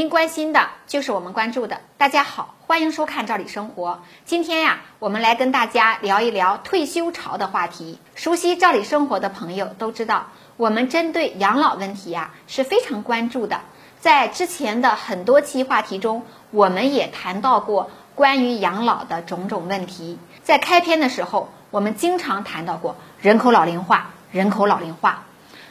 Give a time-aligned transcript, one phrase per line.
[0.00, 1.82] 您关心的就是我们关注的。
[1.98, 3.90] 大家好，欢迎收看《赵理生活》。
[4.24, 7.98] 今天呀，我们来跟大家聊一聊退休潮的话题。
[8.14, 13.60] 熟悉《赵理生活》的朋友都知道，我们针对养老问题呀是非常关注的。
[13.98, 20.18] 在之前的很多期话题中，我们也谈到过关于养老的种种问题。
[20.42, 25.24] 在开篇的时候，我们经常谈到过人口老龄化，人口老龄化。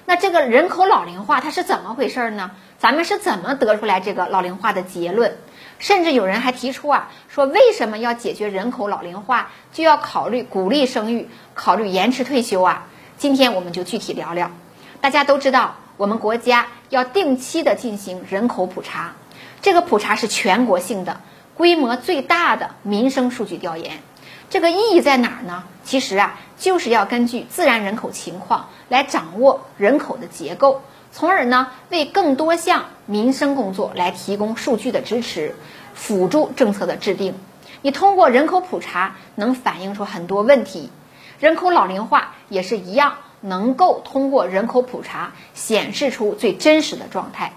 [0.09, 2.49] 那这个人口老龄化它是怎么回事呢？
[2.79, 5.37] 咱们是怎么得出来这个老龄化的结论？
[5.77, 12.87] 甚至有人还提出啊，说为什么要解决人口老龄化，就要考虑鼓励生育，考虑延迟退休啊？
[13.19, 14.49] 今天我们就具体聊聊。
[14.99, 19.13] 大家都知道，我们国家要定期的进行人口普查，
[19.61, 21.21] 这个普查是全国性的、
[21.53, 23.99] 规模最大的民生数据调研。
[24.49, 25.63] 这个意义在哪儿呢？
[25.83, 30.81] 其实啊，就是要根据自然人口情况来掌握人口的结构。
[31.11, 35.55] 从而呢，为更多项民生工作来提供数据的支持，
[35.93, 37.35] 辅助政策的制定。
[37.83, 40.89] 你通过人口普查能反映出很多问题，
[41.39, 47.53] 人口老龄化也是一样，能够通过人口普查显示出最真实的状态。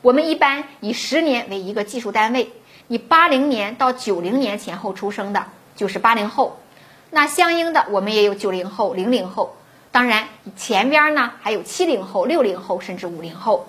[0.00, 2.50] 我们一般以十年为一个技术单位，
[2.88, 5.44] 以八零年到九零年前后出生的
[5.80, 6.58] 就是八零后，
[7.08, 9.56] 那相应的我们也有九零后、零零后。
[9.90, 13.66] 当然，前边呢还有七零后、六零后，甚至五零后。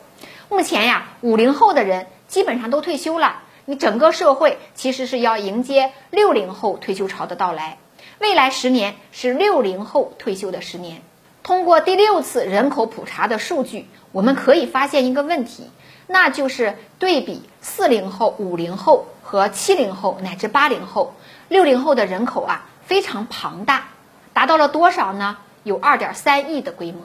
[0.49, 3.43] 目前呀，五零后的人基本上都退休了。
[3.63, 7.77] 你整个社会其实是要迎接六零后退休潮的到来。
[8.19, 11.01] 未来十年是六零后退休的十年。
[11.43, 15.69] 通过第六次人口普查的数据，我们可以发现一个问题，
[16.07, 21.15] 那就是对比四零后、五零后和七零后乃至八零后、
[21.51, 23.89] 六零后的人口啊非常庞大，
[24.31, 25.35] 达到了多少呢？
[25.63, 27.01] 有二点三亿的规模，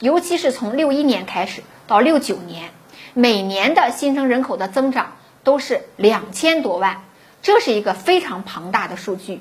[0.00, 2.72] 尤其是从六一年开始到六九年，
[3.14, 7.04] 每年的新生人口的增长都是两千多万，
[7.40, 9.40] 这是一个非常庞大的数据。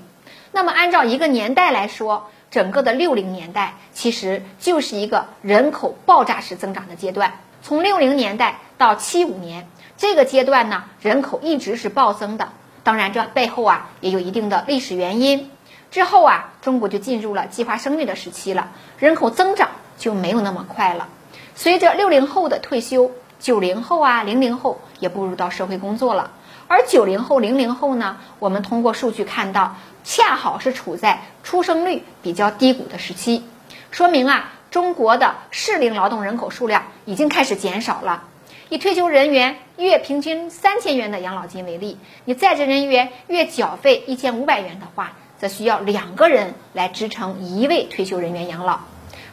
[0.53, 7.41] 那么按照一个年代来说，整个的六零年代其实就是一个人口爆炸式增长的阶段。
[7.61, 12.53] 从六零年代到七五年这个阶段呢，人口一直是暴增的。
[12.85, 15.49] 当然，这背后啊也有一定的历史原因。
[15.89, 18.67] 之后啊，中国就进入了计划生育的时期了，
[18.99, 21.07] 人口增长就没有那么快了。
[21.55, 23.09] 随着六零后的退休，
[23.39, 26.29] 九零后啊、零零后也步入到社会工作了。
[26.67, 33.43] 而九零后、零零后呢，我们通过数据看到，恰好是处在出生率比较低谷的时期，
[33.89, 38.25] 说明啊，中国的适龄劳动人口数量已经开始减少了。
[38.69, 45.13] 以退休人员月平均三千元的养老金为例，你在职人员月缴费一千五百元的话。
[45.37, 48.79] 则需要两个人来支撑一位退休人员养老。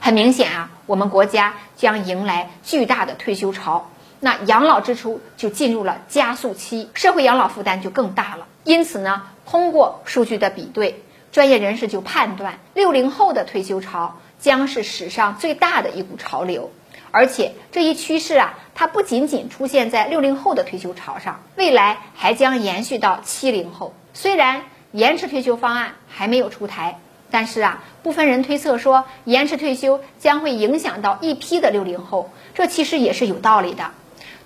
[0.00, 3.88] 很明显啊，我们国家将迎来巨大的退休潮，
[4.19, 8.49] 那养老支出就进入了加速期，社会养老负担就更大了。
[8.64, 11.00] 因此呢，通过数据的比对，
[11.31, 16.72] 专业人士就判断，六零后的退休潮将是史上最大的一股潮流。
[17.12, 23.94] 而且这一趋势啊，它不仅仅出现在六零后的退休潮上，未来还将延续到七零后。
[24.14, 24.62] 虽然
[24.92, 26.98] 延迟退休方案还没有出台，
[27.30, 33.90] 但是啊，部分人推测说延迟退休将会影响到一批的六零后，这其实也是有道理的。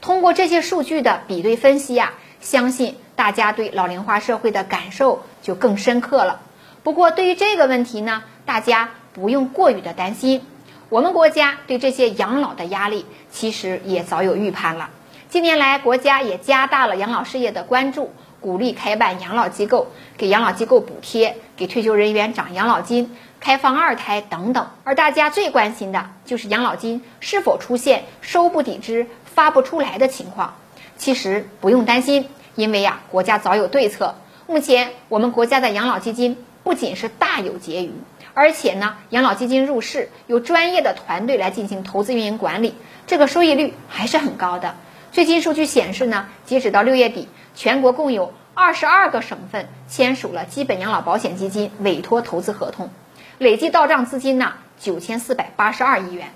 [0.01, 6.41] 通过这些数据的比对分析啊，相信大家对老龄化社会的感受就更深刻了。
[6.83, 10.43] 不过对于这个问题呢，大家不用过于的担心，
[10.89, 14.91] 我们国家对这些养老的压力其实也早有预判了。
[15.29, 18.13] 近年来，国家也加大了养老事业的关注。
[18.39, 24.69] 鼓励开办养老机构，给养老机构补贴，给退休人员涨养老金，开放二胎等等。
[24.85, 30.55] 而大家最关心的就是养老金是否出现收不抵支、发不出来的情况。
[30.97, 34.15] 其实不用担心，因为呀，国家早有对策。
[34.47, 37.91] 目前我们国家的养老基金不仅是大有结余，
[38.37, 42.75] 而且呢，养老基金入市有专业的团队来进行投资运营管理，
[43.07, 44.75] 这个收益率还是很高的。
[45.11, 47.29] 最新数据显示呢，截止到六月底。
[47.55, 52.91] 全国共有二十二个省份签署了基本养老保险基金委托投资合同，
[53.39, 56.29] 累计到账资金呢九千四百八十二亿元。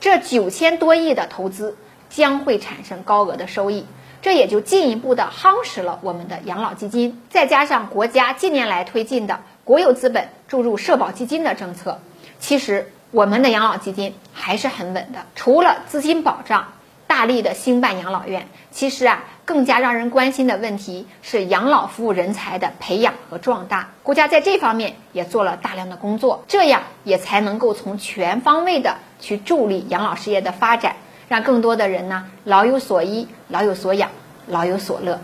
[0.00, 1.76] 这九千多亿的投资
[2.10, 3.86] 将会产生高额的收益，
[4.20, 7.22] 这也就进一步的夯实了我们的养老基金。
[7.30, 12.00] 再加上国家近年来推进的国有资本注入社保基金的政策，
[12.38, 15.26] 其实我们的养老基金还是很稳的。
[15.34, 16.68] 除了资金保障。
[17.06, 23.90] 大力的兴办养老院，其实啊，更加让人关心的问题是养老服务人才的培养和壮大。
[24.02, 30.96] 国家在这方面也做了大量的工作，这样也才能够从全方位的去助力养老事业的发展，
[31.28, 34.10] 让更多的人呢老有所依、老有所养、
[34.48, 35.20] 老有所乐。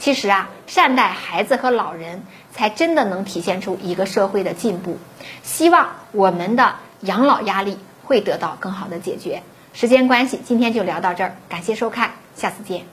[0.00, 4.96] 其实啊，善待孩子和老人，才真的能体现出一个社会的进步。
[5.42, 9.42] 希望我们的养老压力会得到更好的解决。
[9.74, 12.86] 时间关系，今天就聊到这儿，感谢收看，下次见。